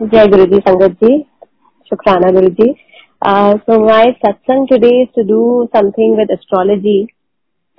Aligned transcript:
Jai 0.00 0.28
Guruji 0.28 0.62
Sangatji, 0.62 1.26
Shukrana 1.90 2.30
Guruji. 2.30 2.76
Uh, 3.20 3.58
so 3.66 3.80
my 3.80 4.16
satsang 4.22 4.68
today 4.68 5.02
is 5.02 5.08
to 5.16 5.24
do 5.24 5.68
something 5.74 6.16
with 6.16 6.28
astrology. 6.30 7.08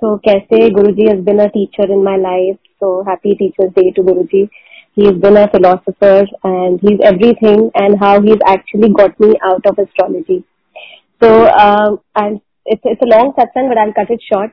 So 0.00 0.20
Kaise 0.26 0.70
Guruji 0.70 1.08
has 1.08 1.24
been 1.24 1.40
a 1.40 1.50
teacher 1.50 1.84
in 1.84 2.04
my 2.04 2.16
life. 2.16 2.58
So 2.78 3.02
happy 3.06 3.34
Teacher's 3.36 3.72
Day 3.74 3.90
to 3.92 4.02
Guruji. 4.02 4.50
He's 4.92 5.12
been 5.12 5.38
a 5.38 5.48
philosopher 5.48 6.26
and 6.44 6.78
he's 6.82 7.00
everything 7.02 7.70
and 7.74 7.98
how 7.98 8.20
he's 8.20 8.40
actually 8.46 8.92
got 8.92 9.18
me 9.18 9.36
out 9.42 9.64
of 9.64 9.78
astrology. 9.78 10.44
So 11.22 11.48
um, 11.48 12.00
and 12.16 12.40
it's 12.66 12.82
it's 12.84 13.00
a 13.00 13.06
long 13.06 13.32
satsang, 13.32 13.68
but 13.68 13.78
I'll 13.78 13.94
cut 13.94 14.10
it 14.10 14.20
short. 14.30 14.50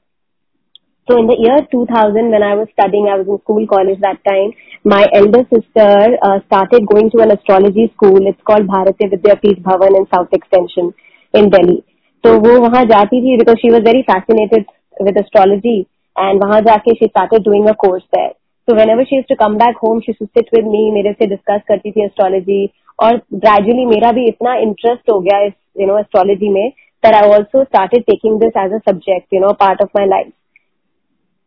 So 1.08 1.18
in 1.18 1.28
the 1.28 1.38
year 1.40 1.64
2000, 1.72 2.32
when 2.32 2.44
I 2.44 2.54
was 2.60 2.68
studying, 2.76 3.08
I 3.08 3.16
was 3.16 3.28
in 3.32 3.40
school, 3.40 3.66
college 3.66 4.00
that 4.04 4.20
time. 4.28 4.52
My 4.84 5.08
elder 5.16 5.48
sister 5.48 6.20
uh, 6.20 6.40
started 6.48 6.84
going 6.84 7.10
to 7.12 7.24
an 7.24 7.32
astrology 7.32 7.88
school. 7.96 8.20
It's 8.28 8.42
called 8.44 8.68
Bharatiya 8.68 9.16
Vidyapeeth 9.16 9.64
Bhavan 9.64 9.96
in 9.96 10.06
South 10.14 10.28
Extension 10.36 10.92
in 11.34 11.50
Delhi. 11.50 11.80
So 12.24 12.34
वो 12.44 12.60
वहाँ 12.60 12.84
जाती 12.92 13.22
थी 13.24 13.38
because 13.40 13.60
she 13.62 13.72
was 13.72 13.88
very 13.88 14.04
fascinated 14.10 14.66
with 15.00 15.20
astrology 15.24 15.88
and 16.18 16.44
वहाँ 16.44 16.62
जाके 16.68 16.98
she 17.00 17.08
started 17.08 17.46
doing 17.46 17.70
a 17.70 17.76
course 17.76 18.04
there. 18.14 18.34
So 18.68 18.76
whenever 18.76 19.06
she 19.08 19.16
used 19.16 19.30
to 19.30 19.38
come 19.38 19.58
back 19.58 19.78
home, 19.78 20.02
she 20.04 20.12
used 20.12 20.20
to 20.20 20.30
sit 20.36 20.52
with 20.58 20.68
me, 20.74 20.82
मेरे 20.98 21.14
से 21.22 21.30
discuss 21.36 21.64
करती 21.72 21.92
थी 21.92 22.08
astrology 22.10 22.62
और 23.04 23.22
gradually 23.46 23.86
मेरा 23.94 24.12
भी 24.18 24.28
इतना 24.28 24.58
interest 24.66 25.10
हो 25.12 25.20
गया 25.30 25.40
इस 25.46 25.54
you 25.80 25.88
know 25.88 26.02
astrology 26.04 26.52
में 26.58 26.66
that 27.04 27.14
I 27.14 27.28
also 27.28 27.64
started 27.70 28.04
taking 28.10 28.40
this 28.40 28.52
as 28.56 28.72
a 28.72 28.82
subject, 28.90 29.28
you 29.32 29.40
know, 29.40 29.54
part 29.54 29.80
of 29.80 29.90
my 29.94 30.06
life. 30.06 30.34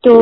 तो 0.04 0.12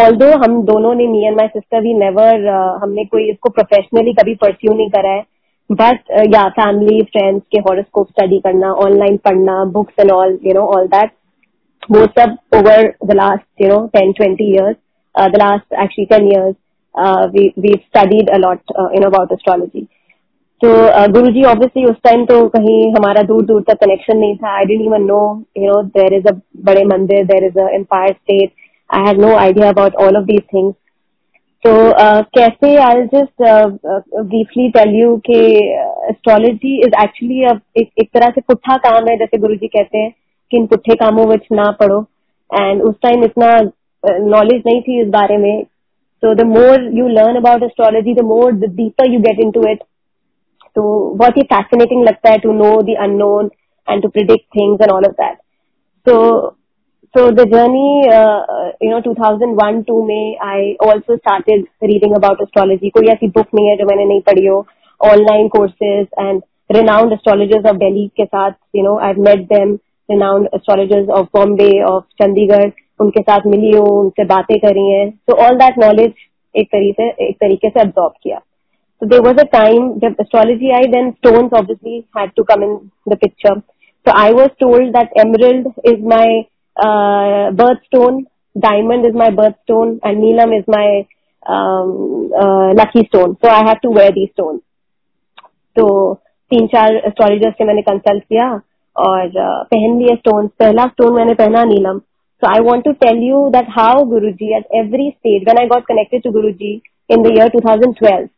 ऑल 0.00 0.16
दो 0.16 0.26
हम 0.38 0.60
दोनों 0.64 0.94
ने 0.94 1.06
me 1.06 1.24
and 1.26 1.36
my 1.36 1.46
sister 1.48 1.80
we 1.82 1.94
never 1.98 2.46
हमने 2.82 3.04
कोई 3.04 3.28
इसको 3.30 3.50
प्रोफेशनली 3.50 4.12
कभी 4.14 4.34
परस्यू 4.42 4.74
नहीं 4.74 4.90
करा 4.90 5.10
है। 5.10 5.24
बट 5.70 6.10
या 6.34 6.48
फैमिली 6.56 7.02
फ्रेंड्स 7.04 7.42
के 7.52 7.58
हॉरोस्कोप 7.60 8.08
स्टडी 8.08 8.38
करना 8.40 8.72
ऑनलाइन 8.82 9.16
पढ़ना 9.24 9.64
books 9.72 10.00
and 10.00 10.10
all 10.12 10.38
you 10.44 10.52
know 10.54 10.66
all 10.76 10.86
that 10.88 11.10
वो 11.90 12.04
सब 12.18 12.36
over 12.56 12.92
the 13.06 13.14
last 13.16 13.62
you 13.62 13.68
know 13.68 13.78
ten 13.94 14.12
twenty 14.18 14.44
years 14.52 14.76
the 15.14 15.38
last 15.38 15.74
actually 15.82 16.04
ten 16.14 16.28
years 16.32 16.54
we 17.58 17.72
studied 17.76 18.30
a lot 18.34 18.72
in 18.96 19.04
about 19.06 19.32
astrology 19.32 19.86
तो 20.60 20.68
Guru 21.12 21.30
ji 21.32 21.42
obviously 21.44 21.84
उस 21.84 21.96
time 22.04 22.24
तो 22.26 22.36
कहीं 22.48 22.78
हमारा 22.92 23.22
दूर 23.22 23.44
दूर 23.46 23.62
तक 23.68 23.78
कनेक्शन 23.80 24.16
नहीं 24.18 24.36
था। 24.36 24.54
I 24.56 24.64
didn't 24.64 24.82
even 24.82 25.02
know 25.06 25.18
you 25.58 25.72
know 25.72 25.82
there 25.98 26.14
is 26.14 26.28
a 26.28 26.32
बड़े 26.66 26.84
मंदिर 26.94 27.24
there 27.26 27.44
is 27.44 27.58
a 27.60 27.68
Empire 27.74 28.12
State 28.12 28.50
Had 28.90 29.18
no 29.18 29.36
idea 29.36 29.68
about 29.68 29.94
all 29.94 30.16
of 30.16 30.26
these 30.26 30.44
things. 30.50 30.74
So 31.62 31.90
uh, 31.90 32.22
कैसे 32.38 32.76
uh, 32.78 33.70
uh, 33.92 34.22
briefly 34.22 34.70
tell 34.72 34.88
you 34.88 35.20
कि 35.26 35.38
is 36.84 36.92
actually 36.96 37.44
a, 37.44 37.60
एक, 37.76 38.10
तरह 38.14 38.30
से 38.30 38.40
पुट्ठा 38.40 38.76
काम 38.76 39.08
है 39.08 39.16
जैसे 39.18 39.38
गुरुजी 39.38 39.66
कहते 39.66 39.98
हैं 39.98 40.10
कि 40.50 40.56
इन 40.56 40.66
पुट्ठे 40.66 40.94
कामों 40.94 41.26
में 41.26 41.36
ना 41.52 41.70
पढ़ो 41.80 42.00
एंड 42.60 42.82
उस 42.82 42.94
टाइम 43.02 43.24
इतना 43.24 43.48
नॉलेज 44.06 44.62
नहीं 44.66 44.80
थी 44.82 45.00
इस 45.02 45.08
बारे 45.08 45.38
में 45.38 45.66
so 46.22 46.34
the 46.34 46.44
more 46.44 46.78
you 46.98 47.08
learn 47.08 47.36
about 47.36 47.62
astrology 47.62 48.14
the 48.14 48.22
more 48.22 48.52
the 48.52 48.68
deeper 48.76 49.06
you 49.06 49.20
get 49.20 49.42
into 49.46 49.64
it 49.72 49.82
तो 50.76 50.84
बहुत 51.16 51.36
ही 51.36 51.42
fascinating 51.52 52.04
लगता 52.08 52.30
है 52.30 52.38
to 52.38 52.54
know 52.60 52.74
the 52.88 52.96
unknown 53.06 53.50
and 53.88 54.02
to 54.04 54.10
predict 54.16 54.46
things 54.58 54.80
and 54.80 54.92
all 54.94 55.06
of 55.08 55.16
that 55.16 55.36
so 56.06 56.16
The 57.14 57.46
journey, 57.46 58.08
uh, 58.08 58.72
you 58.80 58.90
know, 58.90 59.00
2001 59.00 59.84
2 59.84 60.06
में 60.06 60.36
I 60.42 60.76
also 60.80 61.16
started 61.16 61.66
reading 61.82 62.14
about 62.16 62.40
astrology. 62.40 62.90
कोई 62.90 63.06
ऐसी 63.06 63.28
book 63.28 63.46
नहीं 63.54 63.68
है 63.68 63.76
जो 63.76 63.84
मैंने 63.84 64.04
नहीं 64.04 64.20
पढ़ी 64.20 64.46
हो. 64.46 64.66
Online 65.04 65.48
courses 65.48 66.06
and 66.18 66.42
renowned 66.76 67.12
astrologers 67.12 67.64
of 67.64 67.78
Delhi 67.78 68.08
के 68.16 68.24
साथ, 68.24 68.52
you 68.74 68.82
know, 68.82 68.98
I've 68.98 69.18
met 69.18 69.48
them. 69.48 69.78
Renowned 70.10 70.48
astrologers 70.54 71.08
of 71.08 71.28
Bombay, 71.32 71.82
of 71.82 72.02
Chandigarh, 72.22 72.70
उनके 73.00 73.22
साथ 73.22 73.40
मिली 73.46 73.70
हूँ, 73.70 74.00
उनसे 74.00 74.24
बातें 74.24 74.58
करी 74.58 74.90
हैं. 74.90 75.18
So 75.30 75.38
all 75.38 75.58
that 75.58 75.78
knowledge 75.78 76.14
एक 76.56 76.68
तरीके 76.68 76.92
से 76.92 77.28
एक 77.28 77.36
तरीके 77.36 77.68
से 77.68 77.80
absorb 77.80 78.12
किया. 78.22 78.40
So 79.00 79.08
there 79.08 79.22
was 79.22 79.40
a 79.42 79.48
time 79.54 79.88
जब 80.00 80.16
astrology 80.20 80.74
आई, 80.74 80.92
then 80.92 81.14
stones 81.14 81.50
obviously 81.52 82.06
had 82.16 82.30
to 82.36 82.44
come 82.44 82.62
in 82.62 82.90
the 83.06 83.16
picture. 83.16 83.62
So 84.06 84.12
I 84.14 84.32
was 84.32 84.50
told 84.60 84.94
that 84.94 85.10
emerald 85.16 85.66
is 85.84 86.04
my 86.14 86.46
uh, 86.76 87.50
birthstone, 87.52 88.24
diamond 88.58 89.06
is 89.06 89.14
my 89.14 89.30
birthstone, 89.30 89.98
and 90.02 90.22
Neelam 90.22 90.58
is 90.58 90.64
my 90.66 91.06
um, 91.46 92.30
uh, 92.32 92.74
lucky 92.74 93.06
stone. 93.08 93.36
So 93.42 93.48
I 93.48 93.66
have 93.66 93.80
to 93.82 93.90
wear 93.90 94.12
these 94.12 94.30
stones. 94.32 94.62
तो 95.76 95.88
तीन 96.50 96.66
चार 96.66 96.96
astrologer 96.96 97.50
से 97.58 97.64
मैंने 97.64 97.82
consult 97.82 98.22
किया 98.24 98.48
और 99.06 99.26
uh, 99.28 99.64
पहन 99.72 99.98
लिए 99.98 100.14
stone 100.16 100.46
पहला 100.58 100.86
स्टोन 100.86 101.12
मैंने 101.14 101.34
पहना 101.40 101.64
नीलम 101.72 102.00
So 102.42 102.48
I 102.48 102.60
want 102.60 102.84
to 102.84 102.92
tell 103.02 103.16
you 103.16 103.50
that 103.52 103.68
how 103.74 104.04
Guruji 104.04 104.48
at 104.56 104.66
every 104.78 105.16
stage, 105.18 105.44
when 105.46 105.58
I 105.58 105.66
got 105.68 105.86
connected 105.86 106.22
to 106.24 106.30
Guruji 106.30 106.82
in 107.08 107.22
the 107.22 107.32
year 107.32 107.48
2012, 107.48 108.28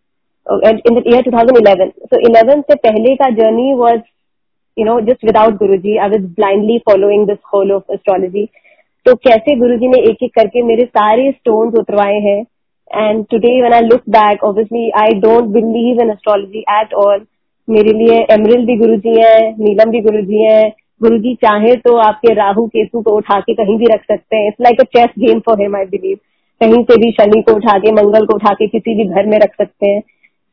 in 0.87 0.95
the 0.95 1.03
year 1.05 1.23
2011, 1.23 1.93
so 2.11 2.21
11 2.29 2.63
से 2.69 2.75
पहले 2.87 3.15
का 3.23 3.31
journey 3.39 3.75
was 3.75 4.01
you 4.79 4.85
know, 4.85 5.01
just 5.01 5.23
without 5.23 5.59
Guruji, 5.61 5.99
I 5.99 6.09
was 6.09 6.25
blindly 6.39 6.83
following 6.89 7.27
this 7.27 7.39
whole 7.53 7.77
of 7.77 7.97
astrology. 7.97 8.49
तो 9.07 9.15
कैसे 9.27 9.55
गुरुजी 9.59 9.89
ने 9.89 9.99
एक 10.11 10.23
एक 10.23 10.35
करके 10.35 10.63
मेरे 10.63 10.85
सारे 10.85 11.31
स्टोन्स 11.33 11.75
उतरवाए 11.79 12.19
हैं? 12.21 12.41
And 12.91 13.25
today 13.31 13.61
when 13.61 13.73
I 13.73 13.81
look 13.81 14.03
back 14.09 14.45
obviously 14.45 14.91
I 15.01 15.19
don't 15.21 15.45
believe 15.55 16.01
in 16.03 16.11
astrology 16.11 16.65
at 16.71 16.95
all 16.95 17.25
मेरे 17.69 17.93
लिए 17.99 18.19
एमरिल 18.31 18.67
भी 18.67 18.77
गुरुजी 18.77 19.15
हैं 19.21 19.51
नीलम 19.61 19.91
भी 19.91 20.01
गुरुजी 20.01 20.45
हैं. 20.45 20.73
गुरुजी 21.03 21.35
चाहे 21.45 21.75
तो 21.87 21.97
आपके 22.07 22.35
राहु 22.35 22.67
केतु 22.67 23.03
को 23.03 23.17
उठा 23.17 23.41
के 23.41 23.55
कहीं 23.55 23.77
भी 23.79 23.93
रख 23.95 24.05
सकते 24.05 24.37
हैं. 24.37 24.47
It's 24.49 24.61
like 24.61 24.81
a 24.81 24.85
chess 24.97 25.11
game 25.19 25.41
for 25.41 25.61
him 25.63 25.77
I 25.77 25.85
believe 25.85 26.17
कहीं 26.61 26.83
से 26.85 26.97
भी 26.97 27.11
शनि 27.13 27.43
को 27.43 27.55
उठा 27.57 27.79
के 27.79 27.93
मंगल 27.93 28.27
को 28.27 28.35
उठा 28.35 28.55
के 28.55 28.67
किसी 28.67 28.95
भी 28.95 29.05
घर 29.05 29.27
में 29.27 29.39
रख 29.39 29.55
सकते 29.55 29.91
हैं. 29.91 30.01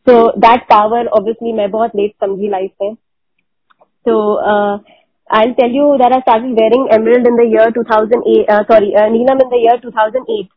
सो 0.08 0.31
दैट 0.38 0.64
पावर 0.64 1.08
ऑब्वियसली 1.19 1.53
मैं 1.53 1.72
बहुत 1.72 1.96
लेट 1.96 2.12
समझी 2.24 2.50
लाइफ 2.50 2.72
में. 2.81 2.94
So 4.05 4.38
uh, 4.38 4.77
I'll 5.29 5.55
tell 5.55 5.69
you 5.69 5.97
that 5.97 6.13
I 6.13 6.21
started 6.21 6.53
wearing 6.53 6.88
emerald 6.91 7.25
in 7.25 7.35
the 7.35 7.45
year 7.45 7.71
2008. 7.71 8.47
Uh, 8.47 8.63
sorry, 8.67 8.93
uh, 8.95 9.09
Neelam 9.09 9.41
in 9.41 9.49
the 9.49 9.57
year 9.57 9.77
2008 9.81 10.51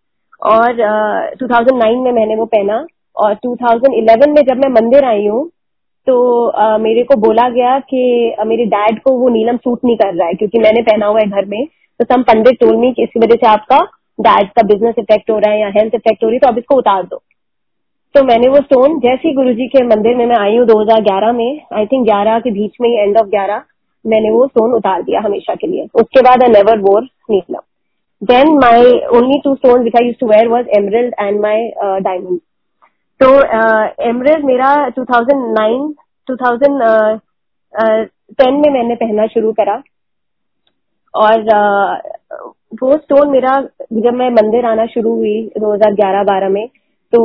और 0.52 0.80
uh, 0.86 1.36
2009 1.38 2.02
में 2.02 2.12
मैंने 2.12 2.36
वो 2.36 2.44
पहना 2.46 2.74
और 3.16 3.34
2011 3.46 4.34
में 4.34 4.42
जब 4.48 4.60
मैं 4.64 4.70
मंदिर 4.72 5.04
आई 5.04 5.26
हूँ 5.26 5.40
तो 6.06 6.18
uh, 6.64 6.78
मेरे 6.80 7.02
को 7.04 7.16
बोला 7.20 7.48
गया 7.48 7.78
कि 7.92 8.02
uh, 8.40 8.46
मेरे 8.46 8.64
डैड 8.74 9.00
को 9.02 9.12
वो 9.20 9.28
नीलम 9.28 9.56
सूट 9.56 9.80
नहीं 9.84 9.96
कर 9.96 10.14
रहा 10.14 10.26
है 10.28 10.34
क्योंकि 10.34 10.58
मैंने 10.58 10.82
पहना 10.82 11.06
हुआ 11.06 11.20
है 11.20 11.30
घर 11.30 11.46
में 11.54 11.64
तो 12.00 12.04
सम 12.04 12.22
पंडित 12.22 12.60
टोल 12.60 12.76
मी 12.76 12.92
कि 12.92 13.02
इसकी 13.02 13.20
वजह 13.20 13.40
से 13.42 13.46
आपका 13.46 13.78
डैड 14.18 14.50
का 14.50 14.66
बिज़नेस 14.66 14.94
इफ़ेक्ट 14.98 15.30
हो 15.30 15.38
रहा 15.38 15.52
है 15.52 15.60
या 15.60 15.68
हेल्थ 15.78 15.94
इफ़ेक्ट 15.94 16.24
हो 16.24 16.28
रही 16.28 16.36
है 16.36 16.40
तो 16.40 16.48
आप 16.48 16.58
इसको 16.58 16.76
उतार 16.76 17.02
दो 17.02 17.22
तो 18.14 18.22
मैंने 18.24 18.48
वो 18.48 18.56
स्टोन 18.56 18.98
जैसे 18.98 19.28
ही 19.28 19.34
गुरु 19.34 19.52
के 19.54 19.82
मंदिर 19.86 20.16
में 20.16 20.26
मैं 20.26 20.36
आई 20.36 20.56
हूँ 20.56 20.66
2011 20.66 21.32
में 21.34 21.60
आई 21.72 21.86
थिंक 21.86 22.06
11 22.08 22.40
के 22.40 22.50
बीच 22.50 22.76
में 22.80 22.88
ही 22.88 22.96
एंड 22.96 23.16
ऑफ़ 23.16 23.26
11 23.26 23.60
मैंने 24.06 24.30
वो 24.30 24.46
स्टोन 24.46 24.72
उतार 24.72 25.02
दिया 25.02 25.20
हमेशा 25.20 25.54
के 25.54 25.66
लिए। 25.66 25.86
उसके 25.94 26.20
बाद 26.20 26.42
I 26.42 26.48
never 26.48 26.78
wore 26.78 27.02
Neelam 27.30 27.60
then 28.22 28.58
my 28.58 28.84
only 29.16 29.40
two 29.44 29.54
stone 29.54 29.82
which 29.82 29.96
I 29.96 30.06
used 30.06 30.16
to 30.20 30.26
wear 30.26 30.48
was 30.48 30.66
emerald 30.78 31.14
and 31.20 31.40
my 31.40 31.68
diamond 32.00 32.38
तो 33.20 33.28
एमरल्ड 34.04 34.40
uh, 34.40 34.44
मेरा 34.44 34.90
2009 34.98 35.92
2010 36.30 36.70
uh, 38.40 38.52
में 38.52 38.70
मैंने 38.70 38.94
पहनना 38.94 39.26
शुरू 39.26 39.52
करा। 39.52 39.82
और 41.14 41.32
uh, 41.32 41.92
वो 42.82 42.96
स्टोन 42.96 43.30
मेरा 43.30 43.60
जब 43.92 44.14
मैं 44.14 44.30
मंदिर 44.30 44.66
आना 44.66 44.86
शुरू 44.86 45.14
हुई 45.14 45.50
2011-12 45.58 46.50
में 46.50 46.68
तो 47.12 47.20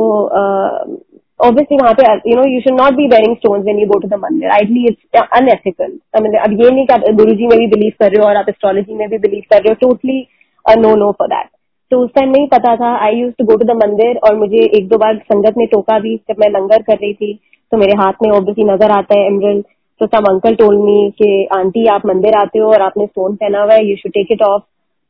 ऑब्वियसली 1.39 1.77
वहाँ 1.77 1.93
पे 1.93 2.03
you 2.29 2.35
know 2.37 2.43
you 2.49 2.59
should 2.61 2.79
not 2.79 2.93
be 2.95 3.07
wearing 3.13 3.35
stones 3.37 3.63
when 3.63 3.79
you 3.79 3.87
go 3.87 3.99
to 3.99 4.07
the 4.07 4.19
मंदिर 4.19 4.49
आइडली 4.51 4.85
इट्स 4.87 5.21
अनएथिकल 5.37 5.97
अब 6.15 6.51
ये 6.61 6.69
नहीं 6.69 6.85
कि 6.85 6.93
आप 6.93 7.09
गुरु 7.17 7.33
जी 7.35 7.47
में 7.47 7.57
भी 7.59 7.67
बिलीव 7.67 7.93
कर 7.99 8.11
रहे 8.11 8.21
हो 8.21 8.27
और 8.27 8.37
आप 8.37 8.49
एस्ट्रोलॉजी 8.49 8.93
में 8.95 9.07
भी 9.09 9.17
बिलीव 9.17 9.43
कर 9.51 9.61
रहे 9.61 9.69
हो. 9.69 9.75
Totally 9.81 10.19
no 10.65 10.95
no 10.95 11.11
for 11.19 11.27
that 11.27 11.49
तो 11.91 11.99
उस 12.03 12.09
टाइम 12.15 12.29
नहीं 12.31 12.47
पता 12.47 12.75
था. 12.75 12.95
I 13.05 13.15
used 13.15 13.33
to 13.39 13.45
go 13.45 13.55
to 13.57 13.65
the 13.65 13.75
मंदिर 13.77 14.17
और 14.27 14.35
मुझे 14.37 14.61
एक 14.77 14.87
दो 14.89 14.97
बार 14.97 15.17
संगत 15.25 15.57
ने 15.57 15.65
टोका 15.73 15.97
भी 15.99 16.15
जब 16.29 16.39
मैं 16.39 16.49
लंगर 16.49 16.81
कर 16.83 16.97
रही 16.97 17.13
थी. 17.13 17.33
तो 17.71 17.77
मेरे 17.77 17.93
हाथ 17.97 18.13
में 18.23 18.29
ऑब्वियसली 18.31 18.63
नज़र 18.65 18.91
आता 18.91 19.19
है 19.19 19.25
एमरल 19.27 19.61
तो 20.01 20.05
सब 20.07 20.27
अंकल 20.29 20.55
टोल 20.55 20.77
मी 20.77 21.09
कि, 21.17 21.47
आंटी, 21.55 21.85
आप 21.87 22.05
मंदिर 22.05 22.37
आते 22.37 22.59
हो 22.59 22.69
और 22.71 22.81
आपने 22.81 23.05
स्टोन 23.05 23.35
पहना 23.35 23.61
हुआ 23.63 23.73
है. 23.73 23.85
You 23.89 23.95
should 23.95 24.11
take 24.13 24.31
it 24.31 24.41
off 24.43 24.61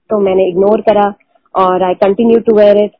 तो 0.09 0.19
मैंने 0.19 0.47
इग्नोर 0.49 0.81
करा 0.89 1.13
और 1.55 1.83
I 1.83 1.93
continue 2.01 2.39
to 2.47 2.55
wear 2.57 2.83
it 2.83 2.91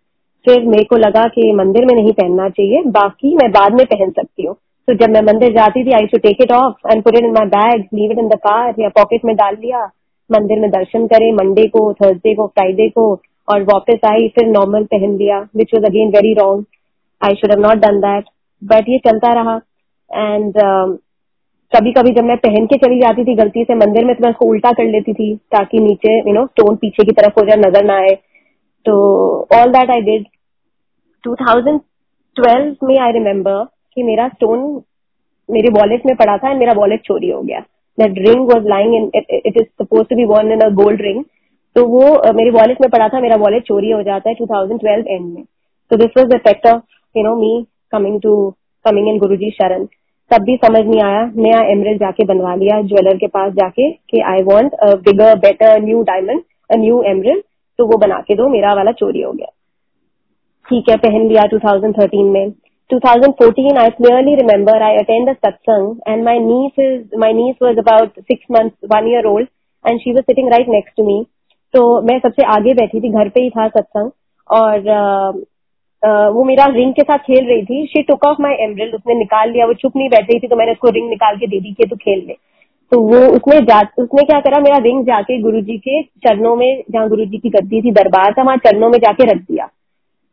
फिर 0.45 0.65
मेरे 0.65 0.83
को 0.83 0.97
लगा 0.97 1.23
कि 1.29 1.51
मंदिर 1.55 1.85
में 1.85 1.93
नहीं 1.95 2.11
पहनना 2.13 2.47
चाहिए। 2.49 2.81
बाकी 2.91 3.35
मैं 3.35 3.49
बाद 3.51 3.73
में 3.73 3.85
पहन 3.85 4.09
सकती 4.11 4.45
हूँ। 4.45 4.55
तो 4.87 4.93
जब 4.95 5.09
मैं 5.09 5.21
मंदिर 5.23 5.53
जाती 5.53 5.83
थी 5.83 5.91
I 5.93 6.07
should 6.07 6.17
take 6.19 6.41
it 6.41 6.51
off 6.51 6.91
and 6.91 7.03
put 7.03 7.15
it 7.15 7.23
in 7.23 7.31
my 7.33 7.45
bag 7.49 7.83
leave 7.93 8.11
it 8.11 8.19
in 8.19 8.27
the 8.29 8.37
car 8.39 8.73
या 8.79 8.89
पॉकेट 8.95 9.25
में 9.25 9.35
डाल 9.35 9.55
लिया। 9.55 9.83
मंदिर 10.29 10.59
में 10.59 10.69
दर्शन 10.71 11.05
करे 11.07 11.31
मंडे 11.33 11.67
को 11.67 11.91
थर्सडे 11.93 12.33
को 12.35 12.47
फ्राइडे 12.47 12.89
को 12.89 13.05
और 13.47 13.63
वापस 13.63 14.05
आई 14.09 14.27
फिर 14.35 14.47
नॉर्मल 14.49 14.83
पहन 14.91 15.15
लिया 15.17 15.39
which 15.57 15.73
was 15.73 15.85
again 15.85 16.09
very 16.09 16.33
wrong 16.33 16.65
I 17.21 17.35
should 17.35 17.51
have 17.51 17.61
not 17.61 17.77
done 17.79 17.99
that 18.01 18.25
but 18.61 18.89
ये 18.89 18.97
चलता 19.07 19.33
रहा। 19.33 19.55
एंड 20.11 20.53
uh, 20.57 20.97
कभी 21.71 21.91
कभी 21.91 22.11
जब 22.13 22.23
मैं 22.23 22.37
पहन 22.37 22.65
के 22.65 22.77
चली 22.77 22.99
जाती 22.99 23.23
थी 23.25 23.33
गलती 23.35 23.63
से 23.63 23.75
मंदिर 23.75 24.05
में 24.05 24.13
तो 24.15 24.23
मैं 24.23 24.29
उसको 24.29 24.49
उल्टा 24.49 24.71
कर 24.71 24.85
लेती 24.87 25.13
थी 25.13 25.33
ताकि 25.51 25.79
नीचे 25.79 26.17
यू 26.17 26.33
नो 26.33 26.45
स्टोन 26.45 26.75
पीछे 26.75 27.03
की 27.03 27.11
तरफ़ 27.11 27.39
हो 27.39 27.45
जाए 27.47 27.57
नज़र 27.59 27.83
ना 27.85 27.95
आए। 27.99 28.13
तो 28.85 28.93
ऑल 29.55 29.71
दैट 29.71 29.91
आई 29.91 30.01
डिड 30.01 30.27
2012 31.23 32.75
में 32.83 32.97
आई 32.99 33.11
रिमेम्बर 33.11 33.63
कि 33.93 34.03
मेरा 34.03 34.27
स्टोन 34.27 34.59
मेरे 35.49 35.69
वॉलेट 35.73 36.05
में 36.05 36.15
पड़ा 36.15 36.37
था 36.37 36.49
एंड 36.49 36.59
मेरा 36.59 36.73
वॉलेट 36.73 37.01
चोरी 37.05 37.29
हो 37.29 37.41
गया। 37.41 37.59
That 37.97 38.17
ring 38.27 38.41
was 38.51 38.67
lying 38.69 38.95
in 38.95 39.09
it 39.15 39.57
is 39.57 39.63
suppose 39.81 40.07
to 40.09 40.15
be 40.15 40.25
worn 40.25 40.51
in 40.51 40.61
a 40.61 40.69
gold 40.81 41.01
ring 41.01 41.23
तो 41.75 41.85
वो 41.87 42.01
uh, 42.01 42.33
मेरे 42.35 42.49
वॉलेट 42.51 42.81
में 42.81 42.89
पड़ा 42.89 43.07
था 43.09 43.19
मेरा 43.19 43.35
वॉलेट 43.35 43.63
चोरी 43.67 43.91
हो 43.91 44.01
जाता 44.03 44.29
है 44.29 44.35
2012 44.35 45.07
एंड 45.07 45.33
में। 45.33 45.43
तो 45.91 45.97
this 45.97 46.11
was 46.17 46.27
the 46.27 46.35
effect 46.35 46.67
of 46.67 46.81
you 47.15 47.23
know 47.23 47.35
me 47.35 47.65
coming 47.91 48.19
to 48.21 48.33
coming 48.85 49.07
in 49.09 49.17
Guru 49.19 49.35
ji 49.35 49.49
शरण 49.51 49.85
तब 50.31 50.43
भी 50.43 50.55
समझ 50.57 50.85
नहीं 50.85 51.01
आया 51.01 51.23
नया 51.35 51.61
एमरल 51.71 51.97
जाके 51.97 52.25
बनवा 52.25 52.53
लिया 52.55 52.81
ज्वेलर 52.81 53.17
के 53.17 53.27
पास 53.27 53.51
जाके 53.53 53.89
कि 54.09 54.21
I 54.33 54.43
want 54.43 54.75
bigger 55.05 55.35
better 55.39 55.81
new 55.81 56.01
diamond 56.03 56.41
new 56.79 57.01
emerald 57.07 57.41
तो 57.79 57.85
वो 57.85 57.97
बना 57.97 58.19
के 58.27 58.35
दो 58.35 58.47
मेरा 58.49 58.73
वाला 58.73 58.91
चोरी 58.91 59.21
हो 59.21 59.31
गया। 59.31 59.51
ठीक 60.73 60.87
है, 60.89 60.95
पहन 60.97 61.27
लिया 61.29 61.41
2013 61.49 62.29
में। 62.33 62.51
2014 62.89 63.75
I 63.79 63.89
clearly 63.97 64.31
remember, 64.37 64.73
I 64.85 64.93
attend 65.01 65.31
a 65.31 65.35
satsang 65.45 65.83
and 66.11 66.25
my 66.27 66.33
niece 66.45 66.79
is, 66.85 66.95
my 67.23 67.29
niece 67.39 67.59
was 67.65 67.81
about 67.81 68.15
six 68.31 68.39
months, 68.55 68.75
one 68.93 69.09
year 69.11 69.21
old 69.31 69.51
and 69.85 70.01
she 70.03 70.13
was 70.15 70.25
sitting 70.29 70.49
right 70.53 70.71
next 70.75 70.95
to 70.99 71.05
me. 71.09 71.17
तो 71.73 71.83
मैं 72.07 72.17
सबसे 72.19 72.45
आगे 72.55 72.73
बैठी 72.79 73.01
थी, 73.01 73.09
घर 73.09 73.29
पे 73.35 73.41
ही 73.41 73.49
था 73.49 73.67
सत्संग 73.67 74.09
और 74.49 74.79
वो 76.37 76.43
मेरा 76.43 76.65
रिंग 76.73 76.93
के 76.93 77.03
साथ 77.03 77.17
खेल 77.27 77.45
रही 77.49 77.63
थी। 77.65 77.85
She 77.87 78.01
took 78.09 78.25
off 78.27 78.41
my 78.41 78.55
emerald 78.63 78.95
उसने 78.95 79.15
निकाल 79.19 79.51
लिया, 79.51 79.65
वो 79.65 79.73
चुप 79.83 79.95
नहीं 79.97 80.09
बैठ 80.09 80.31
रही 80.31 80.39
थी 80.39 80.47
तो 80.47 80.55
मैंने 80.55 80.71
उसको 80.71 80.89
रिंग 80.97 81.09
निकाल 81.09 81.37
के 81.37 81.47
दे 81.47 81.59
दी 81.59 81.73
कि 81.73 81.87
तू 81.89 81.95
खेल 82.01 82.25
ले। 82.27 82.33
तो 82.91 83.01
वो 83.03 83.21
उसने 83.35 83.59
जा, 83.69 83.79
उसने 83.99 84.23
क्या 84.23 84.39
करा, 84.39 84.59
मेरा 84.61 84.77
रिंग 84.83 85.05
जाके 85.05 85.41
गुरुजी 85.41 85.77
के 85.77 86.01
चरणों 86.27 86.55
में, 86.55 86.83
जहाँ 86.91 87.07
गुरुजी 87.09 87.37
की 87.37 87.49
गद्दी 87.49 87.81
थी, 87.81 87.91
दरबार 87.91 88.33
था, 88.33 88.43
वहाँ 88.43 88.57
चरणों 88.65 88.89
में 88.89 88.99
जाके 88.99 89.31
रख 89.31 89.41
दिया। 89.41 89.69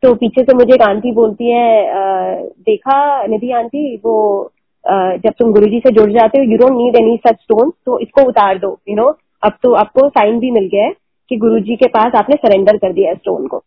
तो 0.03 0.13
पीछे 0.15 0.41
से 0.43 0.53
मुझे 0.57 0.73
एक 0.73 0.81
आंटी 0.81 1.11
बोलती 1.11 1.51
है 1.51 2.43
देखा 2.61 3.25
निधि 3.27 3.51
आंटी, 3.51 3.95
वो 3.97 4.51
जब 4.85 5.33
तुम 5.39 5.51
गुरुजी 5.53 5.79
से 5.79 5.91
जुड़ 5.91 6.11
जाते 6.11 6.39
हो 6.39 6.51
you 6.51 6.57
don't 6.57 6.77
need 6.77 6.95
any 6.95 7.17
such 7.27 7.41
stone 7.41 7.69
तो 7.85 7.99
इसको 7.99 8.27
उतार 8.29 8.57
दो 8.59 8.77
यू 8.89 8.95
नो 8.95 9.07
अब 9.43 9.57
तो 9.63 9.73
आपको 9.73 10.07
साइन 10.09 10.39
भी 10.39 10.51
मिल 10.51 10.67
गया 10.71 10.85
है 10.85 10.93
कि 11.31 11.37
गुरुजी 11.37 11.75
के 11.75 11.87
पास 11.89 12.15
आपने 12.15 12.35
सरेंडर 12.35 12.77
कर 12.77 12.93
दिया 12.93 13.13
स्टोन 13.13 13.47
को. 13.47 13.63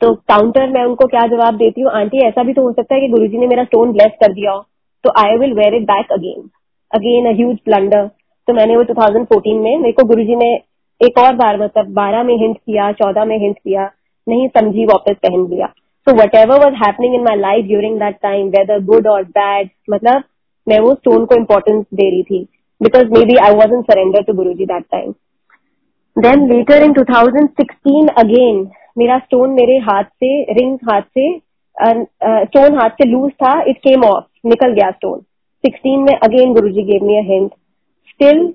तो 0.00 0.14
काउंटर 0.30 0.68
में 0.70 0.82
उनको 0.84 1.06
क्या 1.06 1.26
जवाब 1.26 1.56
देती 1.56 1.80
हूँ, 1.80 1.90
आंटी, 1.90 2.18
ऐसा 2.18 2.42
भी 2.42 2.52
तो 2.52 2.62
हो 2.62 2.72
सकता 2.72 2.94
है 2.94 3.00
कि 3.00 3.08
गुरुजी 3.08 3.38
ने 3.38 3.46
मेरा 3.46 3.64
स्टोन 3.64 3.92
ब्लेस 3.92 4.12
कर 4.20 4.32
दिया 4.32 4.52
हो 4.52 4.64
तो 5.04 5.10
I 5.18 5.36
will 5.36 5.52
wear 5.54 5.74
it 5.74 5.82
back 5.82 6.12
again 6.12 6.48
again 6.90 7.26
a 7.26 7.36
huge 7.36 7.56
blunder 7.66 8.06
तो 8.48 8.52
मैंने 8.52 8.76
वो 8.76 8.82
2014 8.84 9.54
में, 9.62 9.76
मेरे 9.78 9.92
को 9.92 10.04
गुरुजी 10.04 10.36
ने 10.36 10.54
एक 11.00 11.18
और 11.18 11.34
बार 11.34 11.60
मतलब 11.62 11.94
12 11.94 12.24
में 12.26 12.34
हिंट 12.36 12.56
किया 12.56 12.90
14 12.92 13.26
में 13.26 13.38
हिंट 13.38 13.56
किया 13.56 13.90
नहीं, 14.26 14.48
समझी 14.48 14.84
वापस 14.86 15.16
पहन 15.22 15.46
लिया। 15.50 15.66
So 16.06 16.14
whatever 16.34 16.64
was 16.64 16.74
happening 16.76 17.14
in 17.14 17.22
my 17.22 17.36
life 17.40 17.64
during 17.66 17.98
that 18.00 18.16
time 18.22 18.48
whether 18.48 18.84
good 18.84 19.06
और 19.08 19.22
बैड 19.38 19.68
मतलब 19.90 20.22
मैं 20.66 20.78
वो 20.80 20.94
स्टोन 20.94 21.24
को 21.24 21.34
इम्पोर्टेंस 21.36 21.84
दे 21.94 22.10
रही 22.10 22.22
थी। 22.22 22.42
Because 22.80 23.12
maybe 23.24 23.36
I 23.44 23.54
was 23.54 23.74
in 23.74 23.82
surrender 23.82 24.22
to 24.22 24.32
Guru 24.34 24.52
ji 24.52 24.66
that 24.66 24.84
time 24.92 25.12
then 26.16 26.46
later 26.48 26.82
in 26.82 26.92
2016 26.92 28.08
again 28.18 28.66
मेरा 28.98 29.18
स्टोन 29.18 29.50
मेरे 29.52 29.76
हाथ 29.84 30.04
से 30.04 30.30
रिंग 30.54 30.78
हाथ 30.90 31.02
से 31.18 31.28
स्टोन 31.76 32.78
हाथ 32.78 32.90
से 32.90 33.08
लूज 33.08 33.30
था 33.42 33.60
इट 33.62 33.78
केम 33.78 34.04
ऑफ़ 34.04 34.24
निकल 34.48 34.72
गया 34.72 34.90
स्टोन 34.90 35.20
16 35.64 35.98
में 36.00 36.14
again 36.14 36.52
Guru 36.54 36.68
ji 36.68 36.82
gave 36.82 37.04
me 37.06 37.20
hint 37.32 37.50
still 38.10 38.46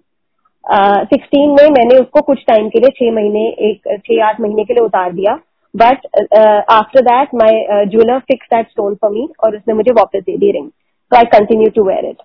sixteen 0.66 1.50
में 1.50 1.70
मैंने 1.70 1.98
उसको 1.98 2.22
कुछ 2.22 2.44
टाइम 2.48 2.68
के 2.70 2.80
लिए 2.80 2.90
छह 2.90 3.12
महीने, 3.16 3.48
एक, 3.50 3.82
छह, 3.98 4.24
आठ 4.26 4.40
महीने 4.42 4.64
के 4.64 4.74
लिए 4.74 4.84
उतार 4.84 5.12
दिया। 5.12 5.34
But 5.74 6.06
after 6.72 7.02
that 7.04 7.36
my 7.42 7.86
jeweller 7.90 8.20
fix 8.28 8.48
that 8.54 8.70
stone 8.70 8.96
for 8.96 9.12
me 9.12 9.28
और 9.44 9.56
उसने 9.56 9.74
मुझे 9.74 9.92
वापस 10.00 10.24
दे 10.26 10.38
दी 10.38 10.52
ring 10.52 10.68
so 10.68 11.18
I 11.18 11.26
continue 11.38 11.70
to 11.76 11.84
wear 11.88 12.06
it 12.06 12.22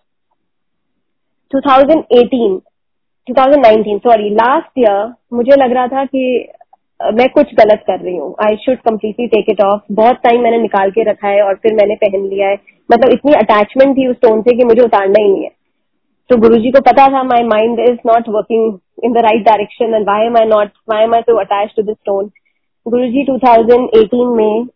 2018 1.53 2.59
2019 3.27 3.99
sorry 4.03 4.31
last 4.31 4.79
year 4.79 5.13
मुझे 5.35 5.57
लग 5.57 5.73
रहा 5.75 5.87
था 5.89 6.05
कि 6.05 6.23
मैं 7.01 7.29
कुछ 7.31 7.53
गलत 7.55 7.83
कर 7.87 7.99
रही 8.01 8.17
हूँ. 8.17 8.35
I 8.45 8.57
should 8.57 8.79
completely 8.89 9.27
take 9.29 9.47
it 9.51 9.61
off 9.65 9.81
बहुत 9.93 10.17
टाइम 10.25 10.43
मैंने 10.43 10.59
निकाल 10.59 10.91
के 10.91 11.03
रखा 11.11 11.29
है 11.29 11.43
और 11.43 11.55
फिर 11.63 11.75
मैंने 11.75 11.95
पहन 12.05 12.25
लिया 12.29 12.49
है. 12.49 12.59
मतलब 12.91 13.13
इतनी 13.13 13.33
अटैचमेंट 13.35 13.97
थी 13.97 14.07
उस 14.09 14.17
स्टोन 14.17 14.41
से 14.43 14.57
कि 14.57 14.65
मुझे 14.65 14.83
उतारना 14.83 15.23
ही 15.23 15.29
नहीं 15.29 15.45
है. 15.45 15.51
तो 16.31 16.37
गुरु 16.41 16.59
जी 16.63 16.71
को 16.71 16.81
पता 16.83 17.07
था 17.09 17.23
my 17.23 17.43
mind 17.49 17.81
is 17.81 17.99
not 18.07 18.29
working 18.37 18.79
in 19.05 19.13
the 19.13 19.25
right 19.27 19.45
direction 19.47 19.95
and 19.95 20.09
why 20.09 20.27
am 20.27 20.37
I 20.39 20.45
not 20.49 20.71
why 20.91 21.03
am 21.03 21.15
I 21.15 21.23
to 21.27 21.37
attach 21.41 21.75
to 21.77 21.83
the 21.83 21.97
stone 21.97 22.31
Guru 22.87 23.07
ji 23.07 23.25
2018 23.25 24.37
में 24.37 24.67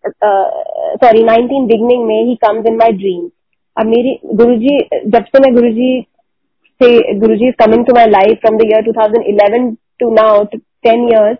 सॉरी 1.03 1.21
uh, 1.23 1.29
19 1.29 1.67
बिगनिंग 1.67 2.05
में 2.07 2.25
ही 2.25 2.35
कम्स 2.35 2.67
इन 2.67 2.77
माई 2.77 2.93
ड्रीम 2.93 3.29
अब 3.77 3.87
मेरी 3.87 4.19
गुरु 4.35 4.57
जी 4.57 4.79
जब 5.07 5.25
से 5.25 5.41
मैं 5.41 5.55
गुरु 5.55 5.71
जी 5.71 6.01
से 6.81 7.19
Guru 7.19 7.35
ji 7.35 7.51
coming 7.53 7.85
to 7.87 7.95
my 7.95 8.07
life 8.07 8.41
from 8.41 8.59
the 8.59 8.63
year 8.65 8.91
2011 8.91 9.77
to 10.01 10.11
now 10.11 10.43
ten 10.45 11.05
years 11.05 11.39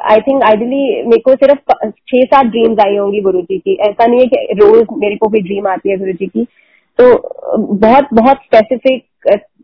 I 0.00 0.20
think 0.20 0.42
ideally 0.42 1.02
मेरे 1.02 1.20
को 1.20 1.34
सिर्फ़ 1.34 1.88
छह 1.88 2.24
सात 2.24 2.46
ड्रीम्स 2.46 2.84
आई 2.86 2.96
होंगी 2.96 3.20
गुरु 3.20 3.40
जी 3.40 3.58
की। 3.58 3.74
ऐसा 3.74 4.06
नहीं 4.06 4.20
है 4.20 4.26
कि 4.26 4.58
रोज 4.58 4.86
मेरे 4.98 5.16
को 5.16 5.28
भी 5.28 5.40
ड्रीम 5.40 5.66
आती 5.68 5.90
है 5.90 5.96
गुरु 5.96 6.12
जी 6.12 6.26
की। 6.26 6.44
तो 6.98 7.14
बहुत 7.74 8.08
बहुत 8.14 8.36
स्पेसिफिक 8.36 9.04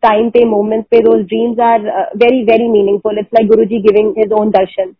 टाइम 0.02 0.30
पे 0.30 0.44
मोमेंट्स 0.44 0.88
पे 0.90 0.98
those 0.98 1.24
dreams 1.24 1.60
are 1.60 1.80
very 2.16 2.42
very 2.44 2.68
meaningful 2.68 3.18
it's 3.18 3.34
like 3.34 3.48
Guru 3.48 3.64
ji 3.64 3.78
giving 3.78 4.14
his 4.18 4.32
own 4.32 4.50
darshan 4.50 4.94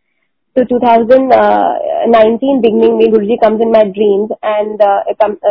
तो 0.56 0.62
2019 0.70 2.58
बिगनिंग 2.62 2.96
में 2.96 3.10
Guru 3.10 3.26
ji 3.26 3.36
comes 3.36 3.60
in 3.60 3.70
my 3.72 3.84
dreams 3.90 4.32
and 4.44 4.82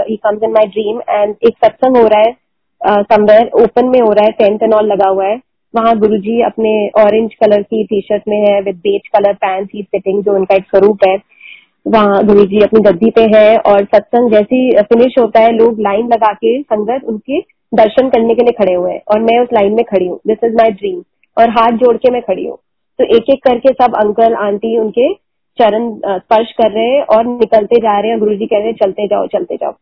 he 0.09 0.15
comes 0.25 0.44
in 0.44 0.51
my 0.51 0.65
dream 0.65 1.00
and 1.09 1.36
एक 1.48 1.56
सत्संग 1.65 1.98
हो 1.98 2.03
रहा 2.07 2.19
है 2.19 2.36
uh, 2.81 3.63
open 3.63 3.88
में 3.88 4.00
हो 4.00 4.12
रहा 4.12 4.25
है 4.25 4.31
टेंट 4.31 4.63
एंड 4.63 4.74
ऑल 4.74 4.88
लगा 4.88 5.07
हुआ 5.09 5.25
है। 5.25 5.39
वहाँ 5.74 5.98
गुरु 6.00 6.18
जी 6.18 6.42
अपने 6.42 6.74
ऑरेंज 7.01 7.33
कलर 7.33 7.62
की 7.63 7.83
टी 7.83 8.01
शर्ट 8.01 8.24
में 8.27 8.38
है 8.38 8.62
विद 8.62 8.75
बेच 8.77 9.07
कलर 9.18 9.33
पैंट 9.42 9.69
ही 9.75 9.81
सिटिंग 9.83 10.24
जो 10.24 10.36
उनका 10.36 10.56
एक 10.56 10.65
स्वरूप 10.65 11.06
है। 11.07 11.15
वहाँ 11.86 12.24
गुरु 12.25 12.45
जी 12.45 12.59
अपनी 12.63 12.80
गद्दी 12.92 13.09
पे 13.12 13.21
है 13.36 13.57
और 13.57 13.83
सत्संग 13.86 14.31
जैसी 14.31 14.81
फिनिश 14.81 15.15
होता 15.19 15.39
है 15.39 15.51
लोग 15.51 15.80
लाइन 15.81 16.07
लगा 16.07 16.33
के 16.33 16.62
संगत 16.62 17.06
उनके 17.07 17.39
दर्शन 17.74 18.09
करने 18.09 18.36
के 18.36 18.44
लिए 18.44 18.63
खड़े 18.63 18.74
हुए 18.74 18.92
हैं। 18.92 19.01
और 19.12 19.19
मैं 19.19 19.40
उस 19.40 19.54
लाइन 19.54 19.73
में 19.75 19.83
खड़ी 19.85 20.07
हूँ। 20.07 20.19
दिस 20.28 20.44
इज़ 20.44 20.56
माई 20.56 20.71
ड्रीम 20.71 21.04
और 21.37 21.49
हाथ 21.49 21.78
जोड़ 21.78 21.97
के 21.97 22.11
मैं 22.11 22.21
खड़ी 22.21 22.45
हूँ। 22.45 22.57
तो 23.00 23.04
एक 23.16 23.30
एक 23.30 23.44
करके 23.44 23.74
सब 23.74 23.95
अंकल, 23.98 24.33
आंटी 24.36 24.78
उनके 24.78 25.14
चरण 25.57 25.92
स्पर्श 26.00 26.52
कर 26.54 26.71
रहे 26.71 26.88
हैं 26.88 27.02
और 27.06 27.26
निकलते 27.28 27.78
जा 27.78 28.00
रहे 28.00 28.12
हैं। 28.12 28.19
गुरु 28.19 28.36
जी 28.36 28.45
कह 28.45 28.57
रहे 28.57 28.68
हैं, 28.68 28.74
चलते 28.76 29.07
जाओ 29.07 29.28
चलते 29.30 29.56
जाओ। 29.56 29.74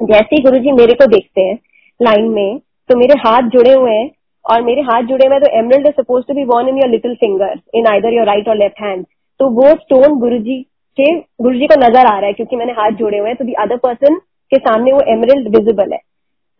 जैसे 0.00 0.36
ही 0.36 0.42
गुरु 0.42 0.58
जी 0.58 0.72
मेरे 0.74 0.94
को 0.94 1.06
देखते 1.08 1.40
हैं 1.40 1.58
लाइन 2.00 2.28
में 2.30 2.58
तो 2.90 2.96
मेरे 2.98 3.14
हाथ 3.20 3.48
जुड़े 3.50 3.72
हुए 3.72 3.92
हैं 3.92 4.10
और 4.44 4.62
मेरे 4.62 4.82
हाथ 4.82 5.02
जुड़े 5.02 5.26
हुए 5.26 5.38
तो 5.40 5.50
emerald 5.58 5.86
is 5.86 5.94
suppose 5.94 6.24
to 6.28 6.34
be 6.34 6.44
worn 6.44 6.68
in 6.68 6.78
your 6.78 6.88
little 6.90 7.14
finger 7.16 7.60
in 7.74 7.86
either 7.86 8.14
your 8.14 8.26
right 8.26 8.48
और 8.48 8.56
लेफ़्ट 8.56 8.80
हैंड 8.80 9.04
तो 9.40 9.48
वो 9.52 9.68
स्टोन 9.74 10.18
गुरु 10.20 10.38
जी 10.40 10.60
के 10.98 11.10
गुरु 11.42 11.58
जी 11.58 11.66
को 11.66 11.80
नज़र 11.80 12.06
आ 12.06 12.18
रहा 12.18 12.26
है 12.26 12.32
क्योंकि 12.32 12.56
मैंने 12.56 12.72
हाथ 12.72 12.98
जोड़े 12.98 13.18
हुए 13.18 13.28
हैं 13.28 13.36
तो 13.36 13.44
दी 13.44 13.52
अदर 13.62 13.76
पर्सन 13.84 14.16
के 14.52 14.58
सामने 14.58 14.92
वो 14.92 15.00
एमरल्ड 15.12 15.48
विजिबल 15.56 15.92
है। 15.92 15.98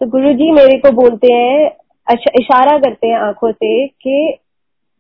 तो 0.01 0.07
गुरु 0.09 0.33
जी 0.33 0.51
मेरे 0.53 0.79
को 0.79 0.91
बोलते 0.93 1.33
हैं 1.33 1.71
इशारा 2.39 2.79
करते 2.79 3.09
हैं 3.09 3.19
आँखों 3.19 3.51
से 3.53 3.87
कि 3.89 4.17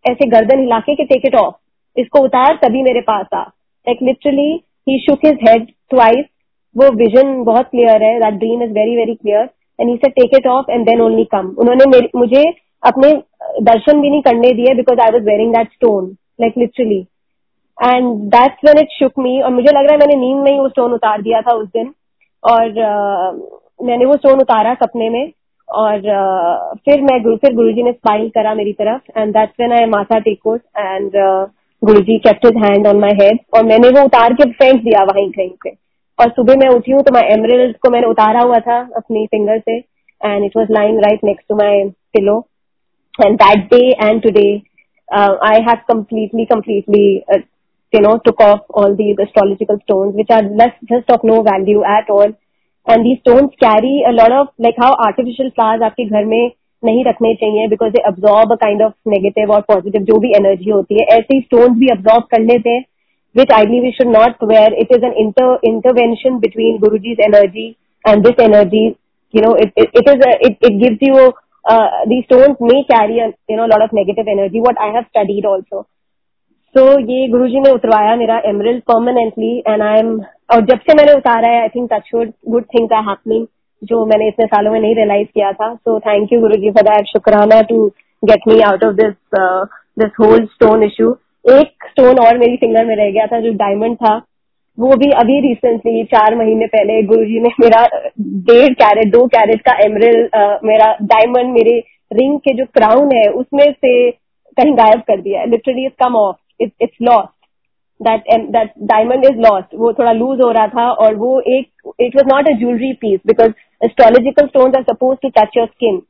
ऐसे 0.04 0.26
गर्दन 0.30 0.60
हिला 0.60 0.78
के 0.80 1.04
टेक 1.04 1.26
इट 1.26 1.34
ऑफ़ 1.36 2.00
इसको 2.00 2.20
उतार 2.24 2.58
तभी 2.62 2.82
मेरे 2.82 3.00
पास 3.02 3.26
आ। 3.34 3.40
Like 3.40 3.98
literally 4.02 4.50
he 4.86 4.98
shook 5.00 5.24
his 5.24 5.38
head 5.48 5.66
twice 5.90 6.24
वो 6.76 6.90
विजन 6.96 7.42
बहुत 7.44 7.68
क्लियर 7.70 8.02
है। 8.02 8.18
That 8.20 8.34
dream 8.34 8.62
is 8.62 8.70
very 8.72 8.96
very 8.96 9.14
clear 9.14 9.48
and 9.78 9.88
he 9.90 9.96
say 9.96 10.10
take 10.10 10.36
it 10.38 10.46
off 10.48 10.70
and 10.70 10.86
then 10.86 11.00
only 11.00 11.24
come 11.32 11.54
उन्होंने 11.58 12.08
मुझे 12.16 12.44
अपने 12.82 13.12
दर्शन 13.62 14.00
भी 14.00 14.10
नहीं 14.10 14.22
करने 14.22 14.52
दिए 14.52 14.74
because 14.74 15.00
I 15.00 15.12
was 15.12 15.24
wearing 15.24 15.54
that 15.54 15.72
stone 15.72 16.16
like 16.40 16.58
literally 16.58 17.00
and 17.78 18.14
that's 18.32 18.64
when 18.66 18.78
it 18.78 18.90
shook 18.92 19.18
me 19.18 19.40
और 19.40 19.50
मुझे 19.50 19.68
लग 19.68 19.84
रहा 19.84 19.92
है 19.92 19.98
मैंने 19.98 20.16
नींद 20.16 20.42
में 20.44 20.50
ही 20.52 20.58
वो 20.58 20.68
स्टोन 20.68 20.92
उतार 20.92 21.22
दिया 21.22 21.40
था 21.42 21.54
उस 21.56 21.68
दिन। 21.68 21.92
और 22.42 22.68
uh, 22.68 23.86
मैंने 23.86 24.04
वो 24.04 24.16
स्टोन 24.16 24.40
उतारा 24.40 24.74
सपने 24.74 25.08
में। 25.10 25.32
और 25.74 26.00
फिर 26.84 27.02
मैं 27.02 27.22
गुरु 27.22 27.36
फिर 27.36 27.54
गुरु 27.54 27.84
ने 27.84 27.92
स्माइल 27.92 28.28
करा 28.28 28.54
मेरी 28.54 28.72
तरफ़ 28.72 29.18
एंड 29.18 29.32
दैट्स 29.32 29.52
वेन 29.60 29.72
आई 29.72 29.84
माथा 29.84 30.18
टेकोस 30.18 30.60
and 30.78 31.12
Guru 31.84 32.00
ji 32.00 32.20
his 32.26 32.56
hand 32.64 32.86
on 32.86 33.00
my 33.00 33.10
head 33.10 33.38
और 33.54 33.64
मैंने 33.64 33.88
वो 33.88 34.04
उतार 34.04 34.34
के 34.34 34.50
फेंक 34.50 34.82
दिया 34.84 35.02
वहीं 35.04 35.30
कहीं 35.30 35.50
पे 35.64 35.70
और 36.18 36.30
सुबह 36.30 36.56
मैं 36.56 36.68
उठी 36.68 36.92
हूँ 36.92 37.02
तो 37.02 37.12
मैं 37.14 37.22
एमरल्ड 37.22 37.76
को 37.76 37.90
मैंने 37.90 38.06
उतारा 38.06 38.40
हुआ 38.40 38.58
था 38.58 38.78
अपनी 38.96 39.26
फिंगर 39.26 39.58
से 39.58 39.76
and 40.20 40.44
it 40.44 40.56
was 40.56 40.72
lying 40.72 40.98
right 40.98 41.24
next 41.24 41.48
to 41.48 41.54
my 41.54 41.84
pillow 41.88 42.38
and 43.26 43.36
that 43.36 43.64
day 43.74 44.08
and 44.08 44.22
today 44.22 44.62
I 45.48 45.60
have 45.60 45.78
completely 45.88 46.44
completely 46.44 47.42
you 47.92 48.00
know, 48.00 48.18
took 48.24 48.40
off 48.40 48.62
all 48.70 48.96
these 48.96 49.16
astrological 49.20 49.78
stones, 49.84 50.14
which 50.14 50.30
are 50.30 50.42
less 50.42 50.72
just 50.88 51.10
of 51.10 51.20
no 51.22 51.42
value 51.42 51.84
at 51.84 52.10
all. 52.10 52.32
And 52.87 53.03
the 53.03 53.15
stones 53.15 53.49
carry 53.63 54.01
a 54.01 54.11
lot 54.11 54.31
of 54.39 54.51
like 54.61 54.75
how 54.83 54.93
artificial 55.05 55.49
flowers 55.49 55.83
आपके 55.83 56.05
घर 56.05 56.25
में 56.25 56.51
नहीं 56.85 57.03
रखने 57.05 57.33
चाहिए 57.41 57.67
because 57.67 57.91
they 57.91 58.01
absorb 58.07 58.51
a 58.51 58.55
kind 58.61 58.81
of 58.83 58.93
negative 59.07 59.51
और 59.53 59.61
positive 59.73 60.03
जो 60.11 60.19
भी 60.19 60.31
energy 60.37 60.69
होती 60.69 61.01
है 61.01 61.05
ऐसे 61.17 61.35
ही 61.35 61.41
स्टोन्स 61.41 61.77
भी 61.79 61.87
अब्जॉर्ब 61.97 62.23
कर 62.31 62.41
लेते 62.51 62.69
हैं 62.69 62.83
which 63.35 63.49
ideally 63.51 63.81
we 63.81 63.93
should 63.95 64.07
not 64.07 64.37
wear. 64.41 64.69
It 64.73 64.89
is 64.89 65.03
an 65.03 65.13
inter 65.17 65.59
intervention 65.63 66.39
between 66.39 66.79
Guruji's 66.79 67.19
energy 67.23 67.77
and 68.05 68.25
this 68.25 68.35
energy. 68.39 68.97
You 69.33 69.41
know, 69.41 69.53
it 69.55 69.71
it, 69.75 69.89
it 69.93 70.05
is 70.07 70.25
a 70.25 70.31
it, 70.47 70.57
it 70.61 70.79
gives 70.81 70.97
you 71.01 71.33
uh, 71.65 71.87
these 72.07 72.25
stones 72.25 72.57
may 72.59 72.83
carry 72.89 73.19
a 73.19 73.31
you 73.47 73.57
know 73.57 73.65
a 73.65 73.71
lot 73.73 73.83
of 73.83 73.93
negative 73.93 74.25
energy. 74.27 74.59
What 74.59 74.79
I 74.79 74.91
have 74.95 75.05
studied 75.09 75.45
also. 75.45 75.87
So 76.74 76.82
ये 77.00 77.26
गुरुजी 77.28 77.60
ने 77.60 77.70
उतरवाया 77.70 78.14
मेरा 78.16 78.36
emerald 78.46 78.82
permanently 78.82 79.50
and 79.68 79.82
I 79.82 79.98
am 79.98 80.08
और 80.54 80.60
जब 80.70 80.78
से 80.78 80.94
मैंने 80.96 81.12
उतारा 81.16 81.48
है 81.48 81.60
I 81.60 81.68
think 81.74 81.88
touch 81.92 82.10
good 82.14 82.64
things 82.74 82.92
are 82.92 83.02
happening 83.08 83.46
जो 83.82 84.04
मैंने 84.06 84.28
इतने 84.28 84.46
सालों 84.46 84.72
में 84.72 84.80
नहीं 84.80 84.94
रियलाइज़ 84.94 85.28
किया 85.34 85.52
था। 85.52 85.74
So 85.74 85.98
thank 86.00 86.32
you 86.32 86.40
Guru 86.40 86.56
ji 86.62 86.70
for 86.70 86.82
that 86.88 87.06
शुक्राना 87.08 87.60
to 87.70 87.86
get 88.22 88.48
me 88.48 88.60
out 88.68 88.84
of 88.84 88.94
this 88.94 89.14
this 89.98 90.10
whole 90.20 90.44
stone 90.46 90.82
issue 90.82 91.10
एक 91.52 91.88
स्टोन 91.90 92.18
और 92.26 92.38
मेरी 92.38 92.56
फिंगर 92.56 92.84
में 92.86 92.94
रह 92.96 93.10
गया 93.10 93.26
था 93.26 93.40
जो 93.40 93.52
डायमंड 93.56 93.96
था। 93.96 94.16
वो 94.78 94.96
भी 94.96 95.10
अभी 95.18 95.40
रिसेंटली 95.40 96.04
चार 96.12 96.36
महीने 96.36 96.66
पहले 96.68 97.02
गुरुजी 97.08 97.40
ने 97.40 97.50
मेरा 97.60 97.86
डेढ़ 98.20 98.72
कैरेट 98.74 99.12
दो 99.12 99.26
कैरेट 99.34 99.60
का 99.68 99.76
एमरल 99.84 100.58
मेरा 100.66 100.94
डायमंड 101.02 101.52
मेरे 101.54 101.78
रिंग 102.12 102.38
के 102.38 102.54
जो 102.54 102.64
क्राउन 102.74 103.16
है, 103.16 103.28
उसमें 103.30 103.70
से 103.70 104.10
कहीं 104.10 104.74
गायब 104.78 105.00
कर 105.08 105.20
दिया 105.20 105.40
है। 105.40 105.50
Literally 105.50 105.86
it's 105.86 106.04
come 106.04 106.16
off 106.16 106.36
it's 106.60 106.96
lost 107.02 107.32
that 108.00 108.24
that 108.52 108.72
diamond 108.84 109.24
is 109.24 109.38
lost 109.40 109.74
वो 109.74 109.92
थोड़ा 109.92 110.12
लूज 110.12 110.40
हो 110.40 110.50
रहा 110.50 110.66
था 110.68 110.90
और 111.04 111.14
वो 111.16 111.40
एक 111.56 111.92
it 112.00 112.16
was 112.16 112.26
not 112.26 112.48
a 112.48 112.56
jewellery 112.58 112.92
piece 113.00 113.20
because 113.26 113.52
astrological 113.82 114.46
stone 114.46 114.76
are 114.76 114.82
suppose 114.92 115.18
to 115.22 115.28
touch 115.38 115.56
your 115.56 115.66
skin 115.66 116.02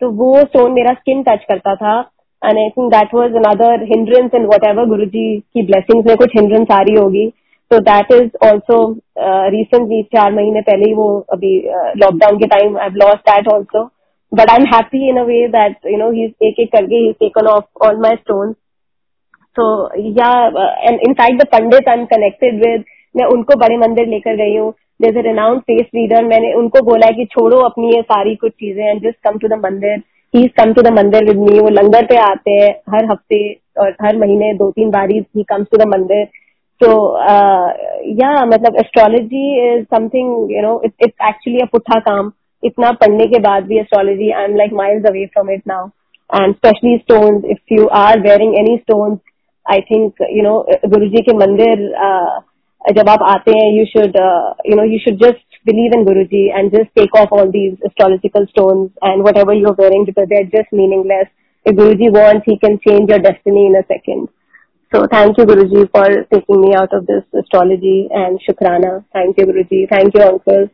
तो 0.00 0.10
वो 0.18 0.34
स्टोन 0.40 0.72
मेरा 0.72 0.92
स्किन 0.94 1.22
टच 1.22 1.44
करता 1.48 1.74
था 1.76 1.98
and 2.42 2.58
I 2.58 2.68
think 2.68 2.90
that 2.92 3.14
was 3.14 3.36
another 3.36 3.82
hindrance 3.92 4.34
in 4.34 4.46
whatever 4.66 4.86
Guru 4.88 5.04
ji 5.16 5.26
की 5.38 5.62
ब्लेसिंग 5.66 6.04
में 6.06 6.16
कुछ 6.16 6.36
हिंड्रेंस 6.36 6.70
आ 6.70 6.80
रही 6.80 6.94
होगी. 6.94 7.28
तो 7.70 7.78
दैट 7.86 8.12
इज़ 8.12 8.28
ऑल्सो 8.46 8.76
रिसेंटली 9.54 10.02
चार 10.14 10.32
महीने 10.32 10.60
पहले 10.68 10.88
ही 10.88 10.94
वो 10.94 11.08
अभी 11.32 11.50
लॉकडाउन 12.02 12.38
के 12.38 12.46
time 12.46 12.78
I 12.78 12.90
lost 13.02 13.28
that 13.30 13.48
also 13.54 13.82
but 14.32 14.50
I 14.50 14.56
am 14.56 14.64
happy 14.74 15.08
in 15.08 15.18
a 15.18 15.22
way 15.24 15.46
that 15.48 15.86
you 15.86 15.98
know 15.98 16.10
he 16.12 16.24
एक 16.42 16.60
एक 16.60 16.70
करके 16.72 16.96
he 16.96 17.12
taken 17.20 17.46
off 17.46 17.84
all 17.86 18.00
my 18.02 18.16
stone 18.16 18.54
तो 19.58 19.70
yeah 20.18 20.32
and 20.82 21.12
fact 21.12 21.42
the 21.42 21.46
pandit 21.52 21.88
I 21.88 21.98
am 21.98 22.04
connected 22.06 22.60
with 22.64 22.84
मैं 23.14 23.24
उनको 23.36 23.54
बड़े 23.60 23.76
मंदिर 23.78 24.06
लेकर 24.08 24.36
गई 24.36 24.56
हूँ। 24.56 24.74
A 25.00 25.10
renowned 25.24 25.60
face 25.62 25.90
reader, 25.96 26.20
मैंने 26.24 26.52
उनको 26.54 26.80
बोला 26.84 27.06
है 27.06 27.12
कि 27.14 27.24
छोड़ो 27.32 27.58
अपनी 27.64 27.90
ये 27.90 28.00
सारी 28.02 28.34
कुछ 28.36 28.52
चीज़ें 28.52 28.84
and 28.84 29.00
just 29.02 29.18
come 29.24 29.36
to 29.38 29.48
the 29.48 29.58
mandir. 29.64 29.98
He 30.34 30.46
come 30.56 30.72
to 30.74 30.82
the 30.82 30.92
mandir 30.94 31.24
with 31.24 31.36
me 31.40 31.58
वो 31.58 31.68
लंगर 31.70 32.06
पे 32.06 32.16
आते 32.20 32.52
हैं 32.52 32.70
हर 32.94 33.04
हफ़्ते 33.10 33.38
और 33.80 33.94
हर 34.02 34.16
महीने 34.18 34.52
दो 34.54 34.70
तीन 34.70 34.90
बार 34.90 35.10
he 35.10 35.42
comes 35.50 35.66
to 35.72 35.78
the 35.78 35.86
mandir. 35.88 36.24
तो 36.80 36.90
या 38.22 38.32
मतलब 38.46 38.76
astrology 38.80 39.44
is 39.68 39.84
something 39.94 40.52
you 40.52 40.62
know 40.62 40.80
it's 40.84 41.04
actually 41.28 41.60
a 41.60 41.66
पुट्ठा 41.72 42.00
काम। 42.10 42.32
इतना 42.62 42.92
पढ़ने 43.00 43.26
के 43.26 43.38
बाद 43.40 43.64
भी 43.66 43.78
astrology 43.80 44.30
I 44.30 44.44
am 44.44 44.56
like 44.56 44.72
miles 44.82 45.06
away 45.10 45.24
from 45.32 45.50
it 45.52 45.62
now 45.68 45.86
and 46.30 46.54
specially 46.54 46.96
stones 46.98 47.44
if 47.50 47.74
you 47.74 47.86
are 48.00 48.20
wearing 48.20 48.58
any 48.58 48.76
stones 48.76 49.18
I 49.72 49.80
think 49.90 50.22
you 50.36 50.42
know 50.42 50.54
Guru 50.94 51.08
ji 51.14 51.22
के 51.28 51.36
मंदिर 51.38 51.88
uh, 52.08 52.38
जब 52.96 53.08
आप 53.08 53.22
आते 53.28 53.52
हैं 53.58 53.70
you 53.76 53.86
should 53.92 54.16
uh, 54.24 54.54
you 54.70 54.76
know 54.78 54.84
you 54.90 54.98
should 55.04 55.18
just 55.22 55.44
believe 55.70 55.94
in 55.96 56.04
Guruji 56.08 56.42
and 56.58 56.74
just 56.74 56.90
take 56.98 57.16
off 57.20 57.32
all 57.32 57.50
these 57.56 57.74
astrological 57.88 58.46
stones 58.52 58.90
and 59.02 59.24
whatever 59.28 59.56
you're 59.60 59.76
wearing 59.80 60.04
because 60.04 60.28
they're 60.30 60.50
just 60.54 60.72
meaningless. 60.72 61.28
If 61.66 61.76
Guruji 61.76 62.10
wants, 62.10 62.46
he 62.46 62.58
can 62.58 62.78
change 62.86 63.10
your 63.10 63.18
destiny 63.18 63.66
in 63.66 63.76
a 63.76 63.84
second. 63.88 64.28
So 64.94 65.06
thank 65.06 65.36
you, 65.36 65.44
Guruji, 65.44 65.90
for 65.90 66.06
taking 66.32 66.60
me 66.60 66.74
out 66.74 66.94
of 66.94 67.06
this 67.06 67.24
astrology 67.38 68.08
and 68.10 68.40
Shukrana. 68.46 69.04
Thank 69.12 69.36
you, 69.38 69.46
Guruji. 69.46 69.88
Thank 69.90 70.14
you, 70.14 70.22
Uncle. 70.22 70.70